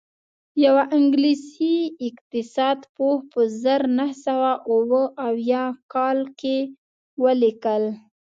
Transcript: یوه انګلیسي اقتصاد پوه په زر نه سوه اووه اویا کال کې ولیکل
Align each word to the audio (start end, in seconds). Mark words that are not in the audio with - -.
یوه 0.65 0.83
انګلیسي 0.97 1.75
اقتصاد 2.07 2.79
پوه 2.95 3.17
په 3.31 3.41
زر 3.61 3.81
نه 3.97 4.07
سوه 4.25 4.51
اووه 4.71 5.03
اویا 5.29 5.65
کال 5.93 6.19
کې 6.39 6.57
ولیکل 7.23 7.83